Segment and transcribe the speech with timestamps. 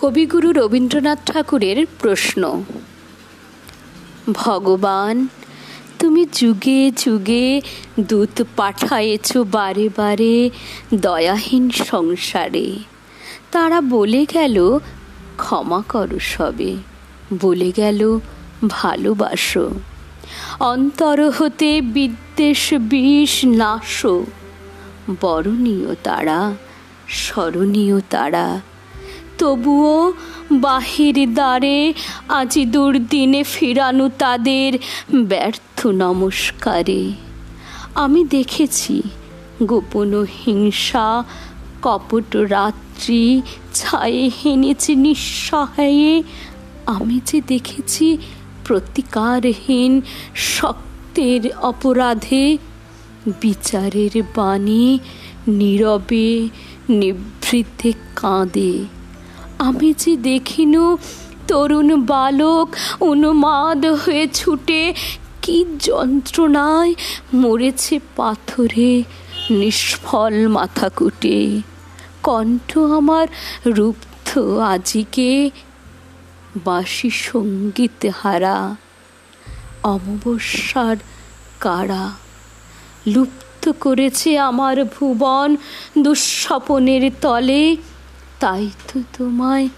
[0.00, 2.64] কবিগুরু রবীন্দ্রনাথ ঠাকুরের প্রশ্ন।
[4.32, 5.28] ভগবান,
[5.98, 7.60] তুমি যুগে যুগে
[8.00, 10.50] দূত পাঠায়েছ বারে বারে
[10.94, 12.76] দয়াহীন সংসারে।
[13.52, 14.78] তারা বলে গেল,
[15.36, 16.76] ক্ষমা করো সবে।
[17.40, 18.18] বলে গেল,
[18.68, 19.70] ভালোবাসো।
[20.60, 24.26] অন্তর হতে বিদ্বেষ বিষ নাশো।
[25.20, 26.52] বরণীয় তারা,
[27.08, 28.60] স্মরণীয় তারা
[29.40, 30.12] তবুও
[30.52, 31.78] বাহির দ্বারে
[32.28, 34.70] আজি দুর্দিনে ফিরানো তাদের
[35.14, 37.12] ব্যর্থ নমস্কারে।
[37.94, 39.02] আমি দেখেছি
[39.62, 40.12] গোপন
[40.44, 41.24] হিংসা,
[41.82, 43.42] কপট রাত্রি,
[43.74, 46.22] ছায়ে হেনেছে নিঃসহায়ে।
[46.86, 48.06] আমি যে দেখেছি
[48.64, 49.92] প্রতিকারহীন
[50.34, 52.58] শক্তের অপরাধে,
[53.40, 54.98] বিচারের বাণী
[55.48, 56.48] নীরবে
[56.88, 58.99] নিভৃতে কাঁদে।
[59.60, 60.96] আমি যে দেখিনু,
[61.48, 64.94] তরুণ বালক, উন্মাদ হয়ে ছুটে,
[65.42, 66.94] কি যন্ত্রণায়
[67.34, 69.02] মরেছে পাথরে,
[69.50, 71.60] নিষ্ফল মাথা কুটে
[72.22, 73.26] কণ্ঠ আমার
[73.66, 74.38] রুব্ধ
[74.72, 75.50] আজিকে,
[76.64, 78.76] বাসি সংগীত হারা,
[79.82, 80.96] অমাবস্যার
[81.60, 82.12] কারা।
[83.06, 85.56] লুপ্ত করেছে আমার ভুবন,
[85.98, 87.76] দুঃস্বপনের তলে
[88.40, 89.68] তাই তো তোমায়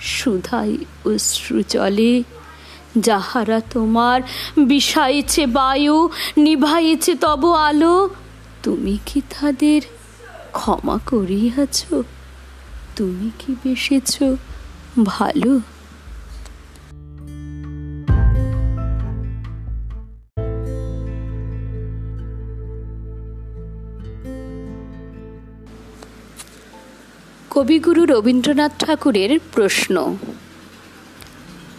[0.00, 2.22] সুধাই অশ্রু চলে।
[2.98, 4.20] যাহারা তোমার
[4.58, 8.08] বিষাইছে বায়ু, নিভাইছে তব আলো,
[8.62, 9.80] তুমি কি তাদের
[10.52, 11.84] ক্ষমা করিয়াছ?
[12.96, 14.22] তুমি কি বেসেছ?
[15.04, 15.60] ভালো
[27.56, 30.16] কবিগুরু রবীন্দ্রনাথ ঠাকুরের প্রশ্ন।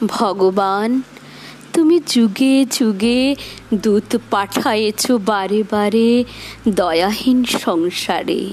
[0.07, 1.01] ভগবান,
[1.73, 3.35] তুমি যুগে যুগে
[3.73, 6.23] দূত পাঠায়েছ বারে বারে
[6.69, 8.49] দয়াহীন সংসারে।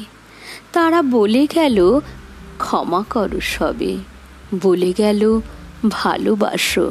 [0.73, 2.01] তারা বলে গেল,
[2.59, 3.97] ক্ষমা করো সবে।
[4.63, 5.41] বলে গেল,
[5.89, 6.91] ভালোবাসো।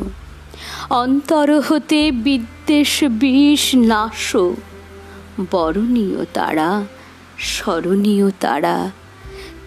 [0.89, 4.55] অন্তর হতে বিদ্বেষ বিষ নাশো।
[5.51, 6.83] বরণীয় তারা,
[7.39, 8.91] স্মরণীয় তারা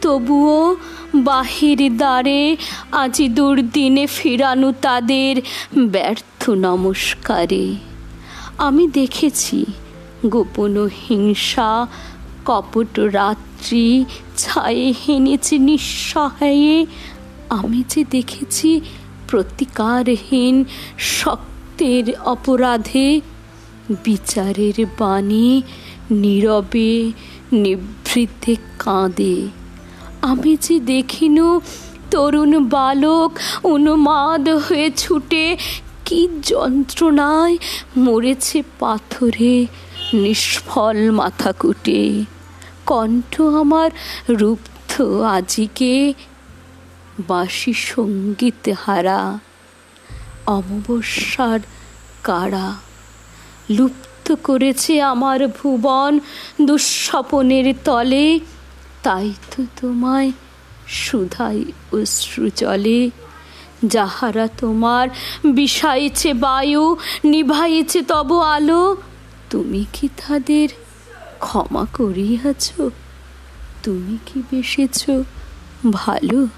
[0.02, 0.76] তবুও
[1.14, 2.56] বাহির দ্বারে
[2.92, 5.42] আজি দুর্দিনে ফিরানো তাদের
[5.78, 7.74] ব্যর্থ নমস্কারে।
[8.58, 9.64] আমি দেখেছি
[10.26, 11.86] গোপন হিংসা,
[12.44, 14.04] কপট রাত্রি,
[14.36, 16.86] ছায়ে হেনেছে নিঃসহায়ে।
[17.50, 18.80] আমি যে দেখেছি
[19.28, 20.64] প্রতিকারহীন
[20.98, 23.20] শক্তের অপরাধে,
[24.04, 25.62] বিচারের বাণী
[26.10, 27.12] নীরবে,
[27.52, 29.36] নিভৃতে কাঁদে।
[30.22, 31.60] আমি যে দেখিনু,
[32.10, 35.56] তরুণ বালক, উন্মাদ হয়ে ছুটে
[36.04, 37.58] কি যন্ত্রণায়
[37.96, 39.66] মরেছে পাথরে
[40.14, 42.24] নিষ্ফল মাথা কুটে
[42.86, 43.90] কণ্ঠ আমার
[44.28, 46.14] রুব্ধ আজিকে
[47.28, 49.38] বাসি সংগীত হারা,
[50.46, 51.60] অমাবস্যার
[52.22, 52.74] কারা।
[53.70, 56.18] লুপ্ত করেছে আমার ভুবন
[56.62, 58.40] দুঃস্বপনের তলে
[59.08, 60.32] তাই তো তোমায়
[60.88, 63.10] সুধাই অশ্রু চলে
[63.84, 65.08] যাহারা তোমার
[65.46, 68.96] বিষাইছে বায়ু, নিভাইছে তব আলো,
[69.50, 70.68] তুমি কি তাদের
[71.38, 72.72] ক্ষমা করিয়াছ?
[73.82, 75.10] তুমি কি বেসেছ?
[75.92, 76.48] ভালো